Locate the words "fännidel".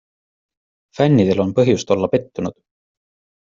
1.01-1.43